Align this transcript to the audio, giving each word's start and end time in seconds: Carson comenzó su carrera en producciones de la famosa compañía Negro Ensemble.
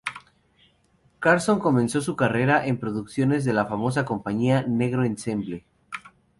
Carson 1.19 1.59
comenzó 1.59 2.01
su 2.01 2.15
carrera 2.15 2.65
en 2.65 2.79
producciones 2.79 3.45
de 3.45 3.53
la 3.53 3.67
famosa 3.67 4.03
compañía 4.03 4.63
Negro 4.67 5.03
Ensemble. 5.03 5.63